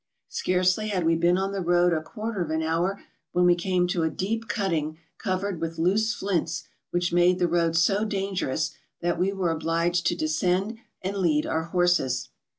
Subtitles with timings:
[0.29, 3.03] Scarcely had we been on the road a quarter of an hour,
[3.35, 7.75] wlien we came to a deep cutting covered witli loose flints which made the road
[7.75, 12.23] so dangerous that we were obliged to descend and lead our horses.
[12.23, 12.29] 246 MOUNTAIN ADVENTUKES.